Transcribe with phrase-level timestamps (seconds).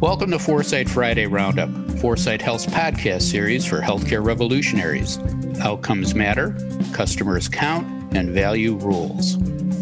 [0.00, 5.18] Welcome to Foresight Friday Roundup, Foresight Health's podcast series for healthcare revolutionaries.
[5.60, 6.56] Outcomes matter,
[6.94, 9.34] customers count, and value rules.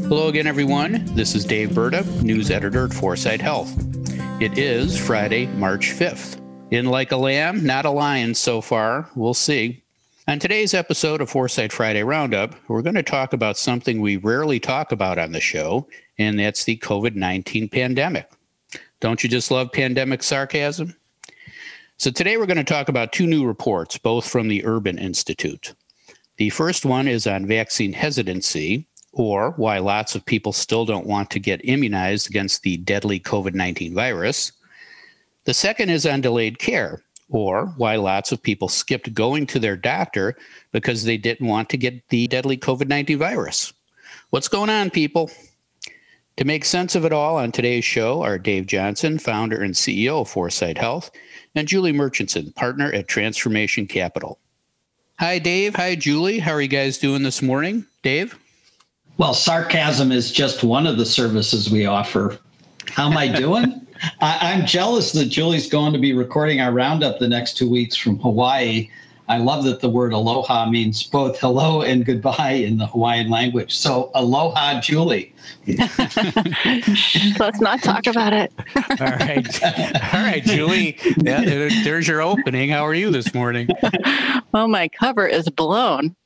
[0.08, 1.04] Hello again, everyone.
[1.14, 3.72] This is Dave Burda, news editor at Foresight Health.
[4.42, 6.40] It is Friday, March 5th.
[6.72, 9.08] In like a lamb, not a lion so far.
[9.14, 9.84] We'll see.
[10.26, 14.58] On today's episode of Foresight Friday Roundup, we're going to talk about something we rarely
[14.58, 15.86] talk about on the show,
[16.18, 18.28] and that's the COVID 19 pandemic.
[19.00, 20.94] Don't you just love pandemic sarcasm?
[21.98, 25.74] So, today we're going to talk about two new reports, both from the Urban Institute.
[26.36, 31.30] The first one is on vaccine hesitancy, or why lots of people still don't want
[31.30, 34.52] to get immunized against the deadly COVID 19 virus.
[35.44, 39.76] The second is on delayed care, or why lots of people skipped going to their
[39.76, 40.36] doctor
[40.72, 43.72] because they didn't want to get the deadly COVID 19 virus.
[44.30, 45.30] What's going on, people?
[46.38, 50.20] To make sense of it all on today's show are Dave Johnson, founder and CEO
[50.20, 51.10] of Foresight Health,
[51.56, 54.38] and Julie Murchinson, partner at Transformation Capital.
[55.18, 55.74] Hi, Dave.
[55.74, 56.38] Hi, Julie.
[56.38, 57.84] How are you guys doing this morning?
[58.04, 58.38] Dave?
[59.16, 62.38] Well, sarcasm is just one of the services we offer.
[62.86, 63.84] How am I doing?
[64.20, 67.96] I, am jealous that Julie's going to be recording our roundup the next two weeks
[67.96, 68.88] from Hawaii.
[69.28, 73.76] I love that the word aloha means both hello and goodbye in the Hawaiian language.
[73.76, 75.34] So, aloha, Julie.
[75.66, 78.52] Let's not talk about it.
[78.76, 79.64] All right.
[80.14, 80.96] All right, Julie.
[81.18, 81.42] Yeah,
[81.84, 82.70] there's your opening.
[82.70, 83.68] How are you this morning?
[84.52, 86.16] Well, my cover is blown.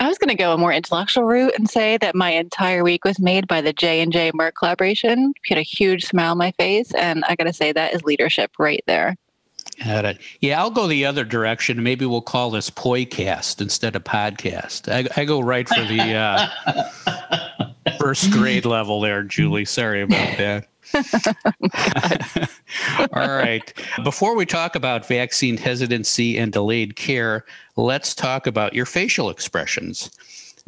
[0.00, 3.04] I was going to go a more intellectual route and say that my entire week
[3.04, 5.32] was made by the J and J Merck collaboration.
[5.48, 8.52] Had a huge smile on my face, and I got to say that is leadership
[8.58, 9.16] right there.
[10.40, 11.82] Yeah, I'll go the other direction.
[11.82, 14.92] Maybe we'll call this Poycast instead of podcast.
[14.92, 19.64] I, I go right for the uh, first grade level there, Julie.
[19.64, 20.68] Sorry about that.
[23.12, 23.72] All right.
[24.04, 27.44] Before we talk about vaccine hesitancy and delayed care,
[27.76, 30.10] let's talk about your facial expressions.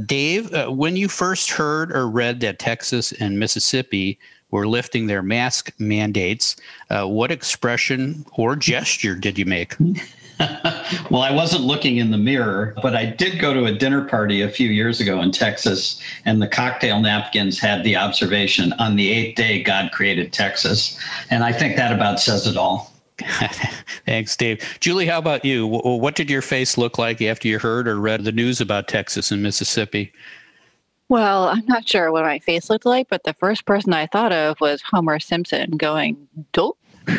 [0.05, 4.19] Dave, uh, when you first heard or read that Texas and Mississippi
[4.51, 6.57] were lifting their mask mandates,
[6.91, 9.77] uh, what expression or gesture did you make?
[11.11, 14.43] well, I wasn't looking in the mirror, but I did go to a dinner party
[14.43, 19.11] a few years ago in Texas, and the cocktail napkins had the observation on the
[19.11, 20.99] eighth day, God created Texas.
[21.31, 22.93] And I think that about says it all.
[24.05, 24.63] Thanks, Dave.
[24.81, 25.67] Julie, how about you?
[25.67, 29.31] What did your face look like after you heard or read the news about Texas
[29.31, 30.13] and Mississippi?
[31.09, 34.33] Well, I'm not sure what my face looked like, but the first person I thought
[34.33, 36.79] of was Homer Simpson going, dope.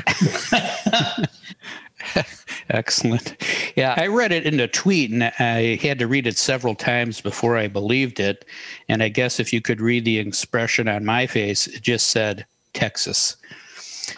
[2.69, 3.41] Excellent.
[3.75, 7.21] Yeah, I read it in a tweet and I had to read it several times
[7.21, 8.43] before I believed it.
[8.89, 12.45] And I guess if you could read the expression on my face, it just said
[12.73, 13.37] Texas.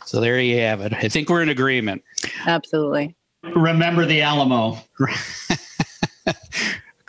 [0.05, 0.93] So there you have it.
[0.93, 2.03] I think we're in agreement.
[2.45, 3.15] Absolutely.
[3.55, 4.79] Remember the Alamo.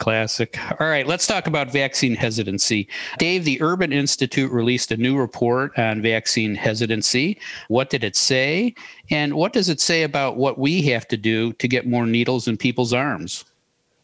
[0.00, 0.58] Classic.
[0.80, 2.88] All right, let's talk about vaccine hesitancy.
[3.18, 7.38] Dave, the Urban Institute released a new report on vaccine hesitancy.
[7.68, 8.74] What did it say?
[9.10, 12.48] And what does it say about what we have to do to get more needles
[12.48, 13.44] in people's arms?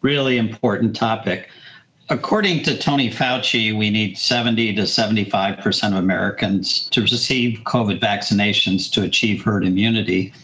[0.03, 1.49] Really important topic.
[2.11, 8.93] According to Tony Fauci, we need 70 to 75% of Americans to receive COVID vaccinations
[8.93, 10.35] to achieve herd immunity.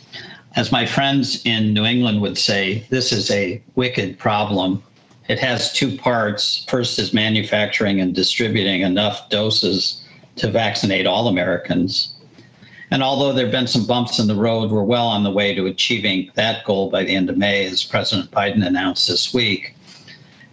[0.57, 4.83] As my friends in New England would say, this is a wicked problem
[5.33, 6.67] it has two parts.
[6.69, 10.05] First is manufacturing and distributing enough doses
[10.37, 12.13] to vaccinate all Americans.
[12.91, 15.55] And although there have been some bumps in the road, we're well on the way
[15.55, 19.75] to achieving that goal by the end of May, as President Biden announced this week.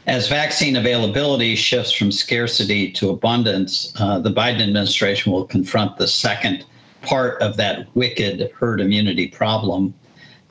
[0.08, 6.08] As vaccine availability shifts from scarcity to abundance, uh, the Biden administration will confront the
[6.08, 6.66] second
[7.02, 9.94] part of that wicked herd immunity problem.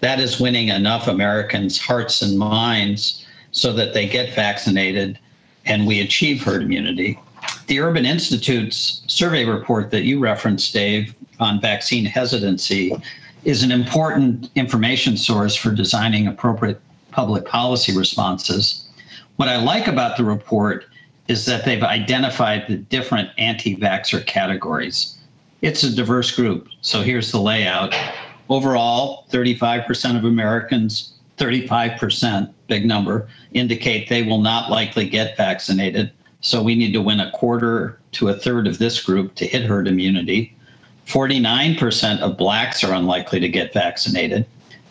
[0.00, 3.24] That is winning enough Americans' hearts and minds
[3.58, 5.18] so that they get vaccinated
[5.66, 7.18] and we achieve herd immunity.
[7.66, 12.94] The Urban Institute's survey report that you referenced, Dave, on vaccine hesitancy
[13.44, 16.80] is an important information source for designing appropriate
[17.10, 18.88] public policy responses.
[19.36, 20.86] What I like about the report
[21.26, 25.18] is that they've identified the different anti vaxxer categories.
[25.62, 26.68] It's a diverse group.
[26.80, 27.94] So here's the layout.
[28.48, 36.12] Overall, 35% of Americans 35%, big number, indicate they will not likely get vaccinated.
[36.40, 39.64] So we need to win a quarter to a third of this group to hit
[39.64, 40.54] herd immunity.
[41.06, 44.44] 49% of blacks are unlikely to get vaccinated.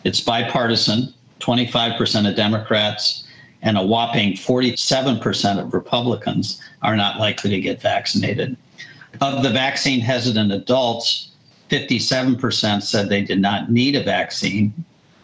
[0.04, 3.24] It's bipartisan, 25% of Democrats
[3.62, 8.56] and a whopping 47% of Republicans are not likely to get vaccinated.
[9.20, 11.30] Of the vaccine hesitant adults,
[11.70, 14.72] 57% said they did not need a vaccine.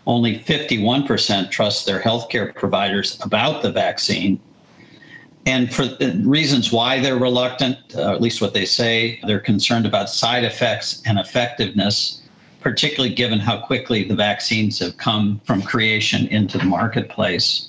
[0.06, 4.38] Only 51% trust their healthcare providers about the vaccine.
[5.46, 5.86] And for
[6.22, 11.02] reasons why they're reluctant, uh, at least what they say, they're concerned about side effects
[11.06, 12.22] and effectiveness,
[12.60, 17.68] particularly given how quickly the vaccines have come from creation into the marketplace.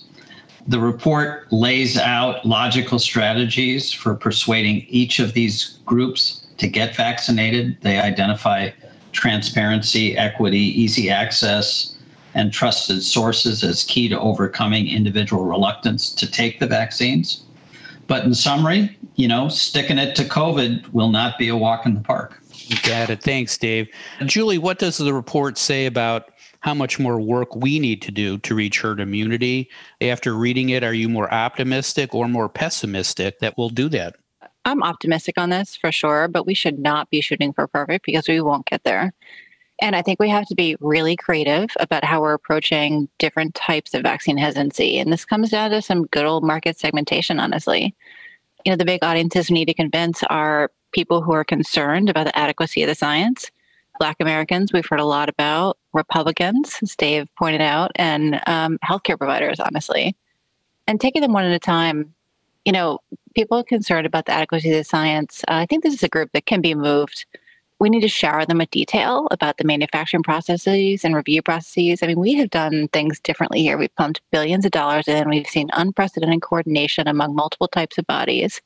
[0.67, 7.77] The report lays out logical strategies for persuading each of these groups to get vaccinated.
[7.81, 8.71] They identify
[9.11, 11.94] transparency, equity, easy access,
[12.35, 17.43] and trusted sources as key to overcoming individual reluctance to take the vaccines.
[18.07, 21.95] But in summary, you know, sticking it to COVID will not be a walk in
[21.95, 22.39] the park.
[22.83, 23.23] Got it.
[23.23, 23.87] Thanks, Dave.
[24.25, 28.37] Julie, what does the report say about how much more work we need to do
[28.39, 29.69] to reach herd immunity?
[30.01, 34.15] After reading it, are you more optimistic or more pessimistic that we'll do that?
[34.65, 38.27] I'm optimistic on this for sure, but we should not be shooting for perfect because
[38.27, 39.13] we won't get there.
[39.81, 43.93] And I think we have to be really creative about how we're approaching different types
[43.93, 44.99] of vaccine hesitancy.
[44.99, 47.93] And this comes down to some good old market segmentation, honestly.
[48.65, 52.25] You know, the big audiences we need to convince are people who are concerned about
[52.25, 53.51] the adequacy of the science.
[53.99, 59.17] Black Americans, we've heard a lot about, Republicans, as Dave pointed out, and um, healthcare
[59.17, 60.15] providers, honestly.
[60.87, 62.13] And taking them one at a time,
[62.65, 62.99] you know,
[63.35, 65.43] people concerned about the adequacy of the science.
[65.47, 67.25] Uh, I think this is a group that can be moved
[67.79, 72.01] we need to shower them with detail about the manufacturing processes and review processes.
[72.01, 73.77] I mean, we have done things differently here.
[73.77, 75.29] We've pumped billions of dollars in.
[75.29, 78.61] We've seen unprecedented coordination among multiple types of bodies.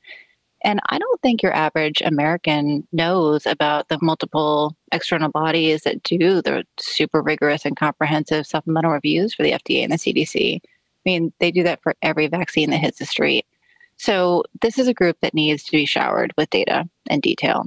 [0.63, 6.41] And I don't think your average American knows about the multiple external bodies that do
[6.41, 10.57] the super rigorous and comprehensive supplemental reviews for the FDA and the CDC.
[10.57, 10.61] I
[11.05, 13.45] mean, they do that for every vaccine that hits the street.
[13.97, 17.65] So, this is a group that needs to be showered with data and detail.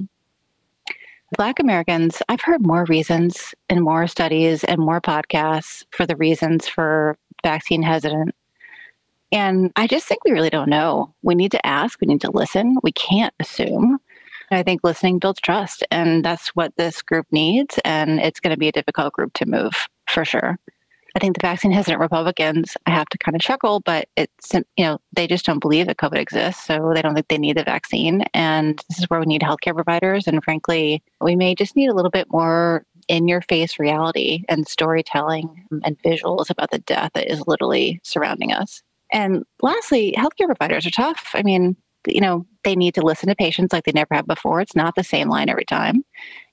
[1.37, 6.67] Black Americans, I've heard more reasons and more studies and more podcasts for the reasons
[6.67, 8.35] for vaccine hesitant.
[9.31, 11.13] And I just think we really don't know.
[11.23, 12.77] We need to ask, we need to listen.
[12.83, 13.97] We can't assume.
[14.51, 17.79] I think listening builds trust, and that's what this group needs.
[17.83, 20.59] And it's going to be a difficult group to move for sure.
[21.15, 24.63] I think the vaccine hesitant Republicans, I have to kind of chuckle, but it's, you
[24.85, 26.65] know, they just don't believe that COVID exists.
[26.65, 28.23] So they don't think they need the vaccine.
[28.33, 30.25] And this is where we need healthcare providers.
[30.27, 34.67] And frankly, we may just need a little bit more in your face reality and
[34.67, 38.81] storytelling and visuals about the death that is literally surrounding us.
[39.11, 41.31] And lastly, healthcare providers are tough.
[41.35, 41.75] I mean,
[42.07, 44.61] you know, they need to listen to patients like they never have before.
[44.61, 46.03] It's not the same line every time.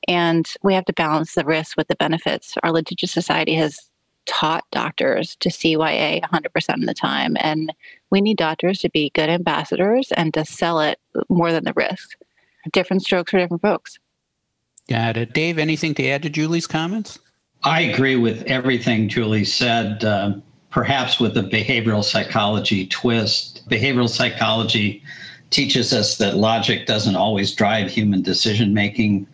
[0.06, 2.54] And we have to balance the risks with the benefits.
[2.62, 3.89] Our litigious society has
[4.26, 7.36] taught doctors to CYA 100% of the time.
[7.40, 7.72] And
[8.10, 12.16] we need doctors to be good ambassadors and to sell it more than the risk.
[12.72, 13.98] Different strokes for different folks.
[14.88, 15.32] Got it.
[15.32, 17.18] Dave, anything to add to Julie's comments?
[17.62, 20.34] I agree with everything Julie said, uh,
[20.70, 23.68] perhaps with a behavioral psychology twist.
[23.68, 25.02] Behavioral psychology
[25.50, 29.26] teaches us that logic doesn't always drive human decision making.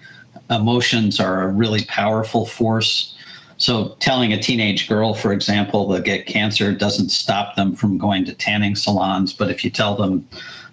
[0.50, 3.15] Emotions are a really powerful force
[3.58, 8.24] so, telling a teenage girl, for example, they'll get cancer doesn't stop them from going
[8.26, 9.32] to tanning salons.
[9.32, 10.28] But if you tell them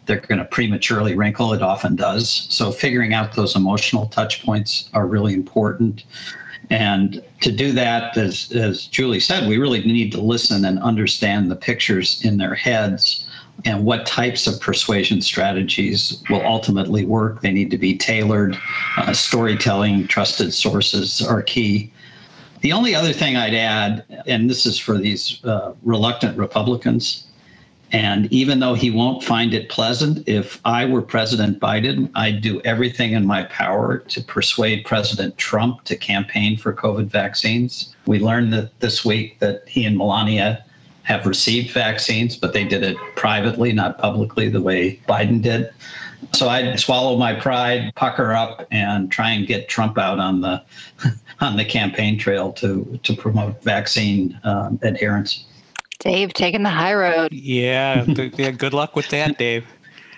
[0.06, 2.48] they're going to prematurely wrinkle, it often does.
[2.50, 6.04] So, figuring out those emotional touch points are really important.
[6.70, 11.52] And to do that, as, as Julie said, we really need to listen and understand
[11.52, 13.28] the pictures in their heads
[13.66, 17.42] and what types of persuasion strategies will ultimately work.
[17.42, 18.58] They need to be tailored.
[18.98, 21.92] Uh, storytelling, trusted sources are key.
[22.64, 27.28] The only other thing I'd add, and this is for these uh, reluctant Republicans,
[27.92, 32.62] and even though he won't find it pleasant, if I were President Biden, I'd do
[32.62, 37.94] everything in my power to persuade President Trump to campaign for COVID vaccines.
[38.08, 40.64] We learned that this week that he and Melania
[41.04, 45.70] have received vaccines, but they did it privately, not publicly, the way Biden did.
[46.34, 50.64] So I'd swallow my pride, pucker up, and try and get Trump out on the
[51.40, 55.46] on the campaign trail to to promote vaccine um, adherence.
[56.00, 57.32] Dave taking the high road.
[57.32, 58.52] Yeah, yeah.
[58.52, 59.66] Good luck with that, Dave.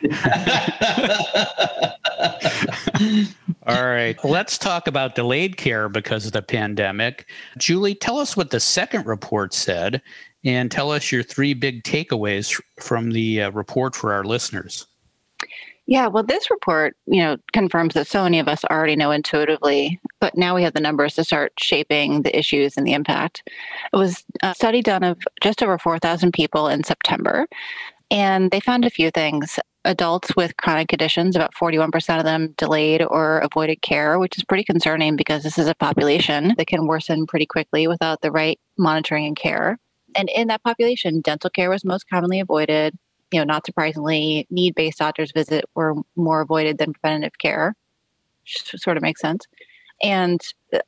[3.67, 7.27] All right, let's talk about delayed care because of the pandemic.
[7.57, 10.01] Julie, tell us what the second report said
[10.43, 14.85] and tell us your three big takeaways from the uh, report for our listeners.
[15.87, 19.99] Yeah, well, this report, you know, confirms that so many of us already know intuitively,
[20.19, 23.43] but now we have the numbers to start shaping the issues and the impact.
[23.93, 27.45] It was a study done of just over 4,000 people in September,
[28.11, 29.59] and they found a few things.
[29.85, 34.63] adults with chronic conditions, about 41% of them delayed or avoided care, which is pretty
[34.63, 39.25] concerning because this is a population that can worsen pretty quickly without the right monitoring
[39.27, 39.79] and care.
[40.15, 42.97] And in that population, dental care was most commonly avoided.
[43.31, 47.75] You know, not surprisingly, need based doctor's visit were more avoided than preventative care,
[48.43, 49.45] which sort of makes sense.
[50.01, 50.41] And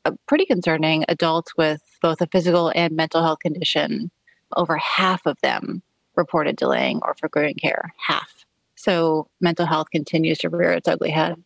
[0.04, 4.10] uh, pretty concerning, adults with both a physical and mental health condition,
[4.56, 5.82] over half of them
[6.16, 7.92] reported delaying or forgoing care.
[7.96, 8.44] Half.
[8.74, 11.36] So mental health continues to rear its ugly head.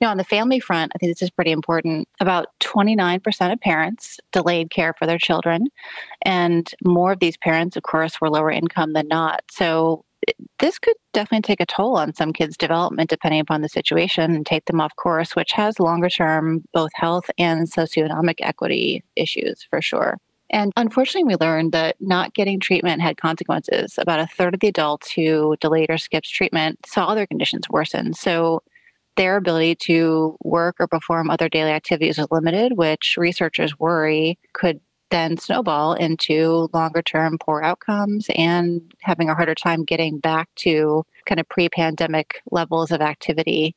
[0.00, 2.08] You know, on the family front, I think this is pretty important.
[2.20, 5.66] About 29% of parents delayed care for their children.
[6.22, 9.42] And more of these parents, of course, were lower income than not.
[9.50, 10.04] So
[10.58, 14.46] this could definitely take a toll on some kids' development depending upon the situation and
[14.46, 19.80] take them off course, which has longer term both health and socioeconomic equity issues for
[19.80, 20.18] sure.
[20.50, 23.98] And unfortunately, we learned that not getting treatment had consequences.
[23.98, 28.12] About a third of the adults who delayed or skipped treatment saw their conditions worsen.
[28.12, 28.62] So
[29.16, 34.80] their ability to work or perform other daily activities was limited, which researchers worry could
[35.14, 41.04] then snowball into longer term poor outcomes and having a harder time getting back to
[41.24, 43.76] kind of pre pandemic levels of activity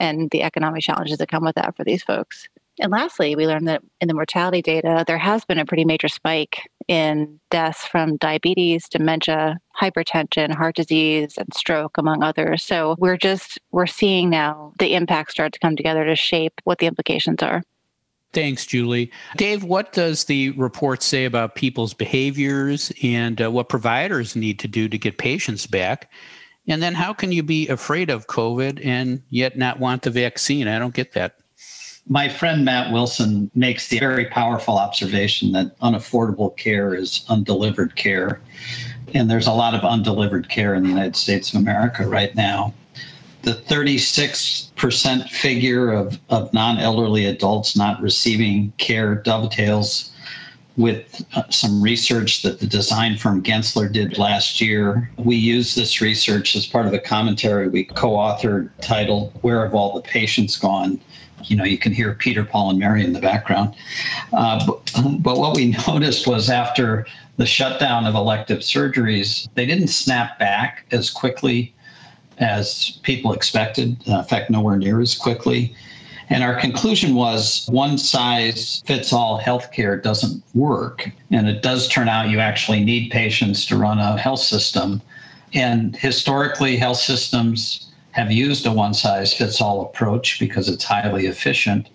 [0.00, 2.48] and the economic challenges that come with that for these folks.
[2.80, 6.08] And lastly, we learned that in the mortality data, there has been a pretty major
[6.08, 12.64] spike in deaths from diabetes, dementia, hypertension, heart disease, and stroke, among others.
[12.64, 16.78] So we're just, we're seeing now the impacts start to come together to shape what
[16.78, 17.62] the implications are.
[18.32, 19.10] Thanks, Julie.
[19.36, 24.68] Dave, what does the report say about people's behaviors and uh, what providers need to
[24.68, 26.10] do to get patients back?
[26.66, 30.66] And then how can you be afraid of COVID and yet not want the vaccine?
[30.66, 31.36] I don't get that.
[32.08, 38.40] My friend Matt Wilson makes the very powerful observation that unaffordable care is undelivered care.
[39.14, 42.72] And there's a lot of undelivered care in the United States of America right now
[43.42, 50.12] the 36% figure of, of non elderly adults not receiving care dovetails
[50.76, 55.10] with uh, some research that the design firm Gensler did last year.
[55.18, 59.74] We used this research as part of a commentary we co authored titled, Where Have
[59.74, 61.00] All the Patients Gone?
[61.44, 63.74] You know, you can hear Peter, Paul, and Mary in the background.
[64.32, 67.06] Uh, but, but what we noticed was after
[67.36, 71.74] the shutdown of elective surgeries, they didn't snap back as quickly
[72.42, 75.74] as people expected, uh, in fact, nowhere near as quickly.
[76.28, 81.10] And our conclusion was one size fits all healthcare doesn't work.
[81.30, 85.02] And it does turn out you actually need patients to run a health system.
[85.52, 91.26] And historically, health systems have used a one size fits all approach because it's highly
[91.26, 91.88] efficient.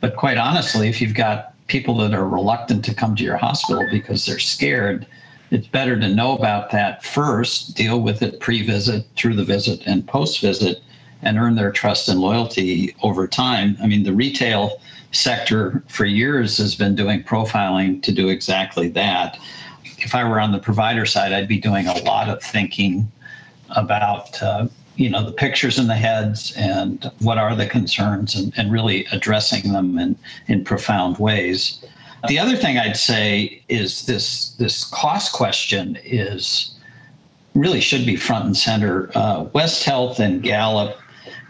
[0.00, 3.86] But quite honestly, if you've got people that are reluctant to come to your hospital
[3.90, 5.06] because they're scared,
[5.50, 9.82] it's better to know about that first, deal with it pre visit, through the visit,
[9.86, 10.82] and post visit,
[11.22, 13.76] and earn their trust and loyalty over time.
[13.82, 14.80] I mean, the retail
[15.12, 19.38] sector for years has been doing profiling to do exactly that.
[19.98, 23.10] If I were on the provider side, I'd be doing a lot of thinking
[23.70, 24.40] about.
[24.42, 28.70] Uh, you know the pictures in the heads and what are the concerns and, and
[28.70, 30.14] really addressing them in,
[30.48, 31.82] in profound ways
[32.28, 36.74] the other thing I'd say is this this cost question is
[37.54, 39.10] really should be front and center.
[39.14, 40.96] Uh, West Health and Gallup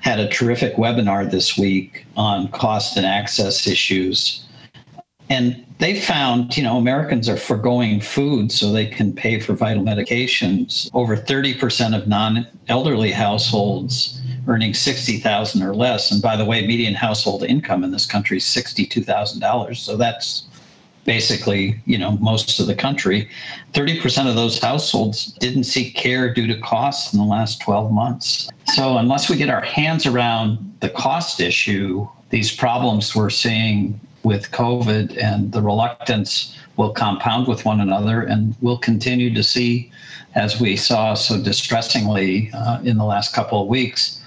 [0.00, 4.44] had a terrific webinar this week on cost and access issues.
[5.28, 9.82] And they found, you know, Americans are foregoing food so they can pay for vital
[9.82, 10.90] medications.
[10.92, 16.10] Over 30% of non-elderly households earning 60,000 or less.
[16.10, 19.76] And by the way, median household income in this country is $62,000.
[19.76, 20.46] So that's
[21.04, 23.28] basically, you know, most of the country,
[23.72, 28.48] 30% of those households didn't seek care due to costs in the last 12 months.
[28.74, 34.50] So unless we get our hands around the cost issue, these problems we're seeing with
[34.50, 39.90] COVID and the reluctance will compound with one another, and we'll continue to see,
[40.34, 44.19] as we saw so distressingly uh, in the last couple of weeks,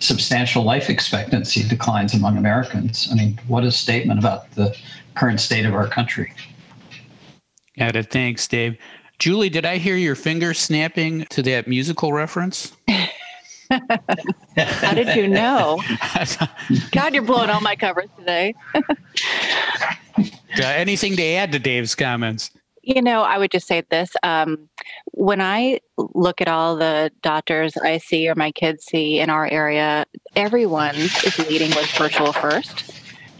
[0.00, 3.08] substantial life expectancy declines among Americans.
[3.12, 4.76] I mean, what a statement about the
[5.14, 6.32] current state of our country.
[7.78, 8.10] Got it.
[8.10, 8.76] Thanks, Dave.
[9.18, 12.76] Julie, did I hear your finger snapping to that musical reference?
[14.56, 15.80] How did you know?
[16.90, 18.54] God, you're blowing all my covers today.
[18.74, 18.82] uh,
[20.58, 22.50] anything to add to Dave's comments?
[22.90, 24.10] You know, I would just say this.
[24.24, 24.68] Um,
[25.12, 29.46] when I look at all the doctors I see or my kids see in our
[29.46, 32.90] area, everyone is leading with virtual first.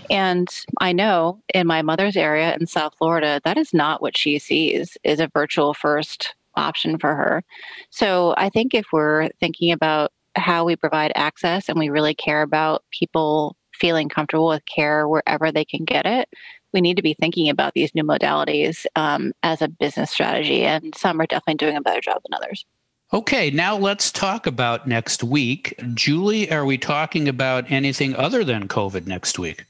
[0.09, 0.49] And
[0.80, 4.97] I know in my mother's area in South Florida, that is not what she sees
[5.02, 7.42] is a virtual first option for her.
[7.90, 12.42] So I think if we're thinking about how we provide access and we really care
[12.42, 16.28] about people feeling comfortable with care wherever they can get it,
[16.73, 20.65] we need to be thinking about these new modalities um, as a business strategy.
[20.65, 22.65] And some are definitely doing a better job than others.
[23.12, 25.75] Okay, now let's talk about next week.
[25.95, 29.65] Julie, are we talking about anything other than COVID next week?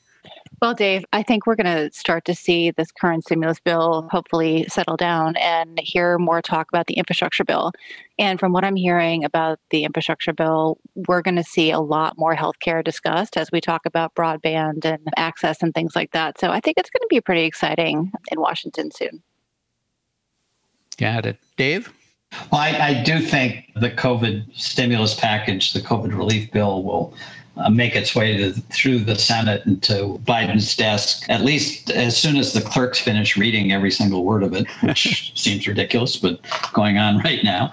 [0.61, 4.67] Well, Dave, I think we're going to start to see this current stimulus bill hopefully
[4.69, 7.73] settle down and hear more talk about the infrastructure bill.
[8.19, 10.77] And from what I'm hearing about the infrastructure bill,
[11.09, 15.01] we're going to see a lot more healthcare discussed as we talk about broadband and
[15.17, 16.39] access and things like that.
[16.39, 19.23] So I think it's going to be pretty exciting in Washington soon.
[20.99, 21.39] Got it.
[21.57, 21.91] Dave?
[22.53, 27.15] Well, I, I do think the COVID stimulus package, the COVID relief bill, will
[27.57, 32.17] uh, make its way to, through the Senate and to Biden's desk, at least as
[32.17, 36.41] soon as the clerks finish reading every single word of it, which seems ridiculous, but
[36.73, 37.73] going on right now.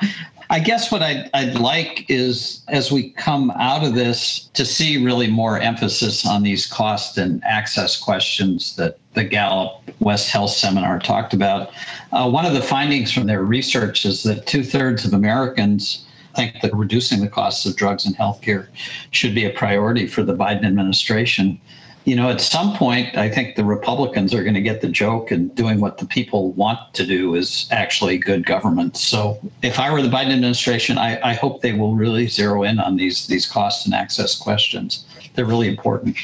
[0.49, 5.03] I guess what I'd, I'd, like is as we come out of this to see
[5.03, 10.99] really more emphasis on these cost and access questions that the Gallup West Health Seminar
[10.99, 11.71] talked about.
[12.13, 16.06] Uh, one of the findings from their research is that two thirds of Americans
[16.37, 18.67] think that reducing the costs of drugs and healthcare
[19.09, 21.59] should be a priority for the Biden administration.
[22.05, 25.31] You know, at some point, I think the Republicans are going to get the joke
[25.31, 28.95] and doing what the people want to do is actually good government.
[28.95, 32.79] So if I were the Biden administration, I, I hope they will really zero in
[32.79, 35.05] on these these cost and access questions.
[35.33, 36.15] They're really important.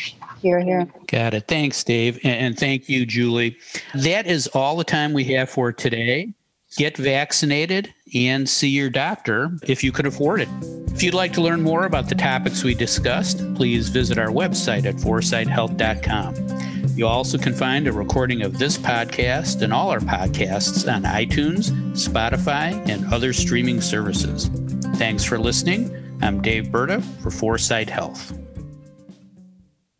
[0.42, 0.88] Here, here.
[1.08, 1.48] Got it.
[1.48, 2.20] Thanks, Dave.
[2.24, 3.58] And thank you, Julie.
[3.96, 6.34] That is all the time we have for today
[6.78, 10.50] get vaccinated, and see your doctor if you can afford it.
[10.94, 14.86] If you'd like to learn more about the topics we discussed, please visit our website
[14.86, 16.88] at foresighthealth.com.
[16.96, 21.72] You also can find a recording of this podcast and all our podcasts on iTunes,
[21.94, 24.52] Spotify, and other streaming services.
[24.98, 26.18] Thanks for listening.
[26.22, 28.38] I'm Dave Burda for Foresight Health.